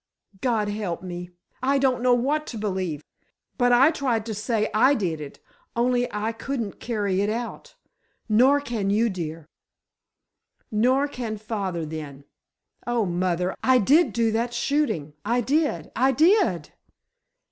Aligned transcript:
"God 0.41 0.67
help 0.67 1.03
me! 1.03 1.29
I 1.61 1.77
don't 1.77 2.01
know 2.01 2.15
what 2.15 2.47
to 2.47 2.57
believe! 2.57 3.03
But 3.59 3.71
I 3.71 3.91
tried 3.91 4.25
to 4.25 4.33
say 4.33 4.67
I 4.73 4.95
did 4.95 5.21
it—only 5.21 6.11
I 6.11 6.31
couldn't 6.31 6.79
carry 6.79 7.21
it 7.21 7.29
out—nor 7.29 8.61
can 8.61 8.89
you, 8.89 9.11
dear." 9.11 9.45
"Nor 10.71 11.07
can 11.07 11.37
father, 11.37 11.85
then. 11.85 12.23
Oh, 12.87 13.05
mother, 13.05 13.53
I 13.61 13.77
did 13.77 14.11
do 14.11 14.31
that 14.31 14.55
shooting! 14.55 15.13
I 15.23 15.39
did! 15.39 15.91
I 15.95 16.13
did!" 16.13 16.71